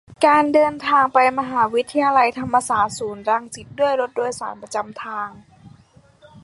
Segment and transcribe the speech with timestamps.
[0.25, 5.29] การเดินทางไปมหาวิทยาลัยธรรมศาสตร์ ศูนย์รังสิต ด้วยรถโดยสารประจำทาง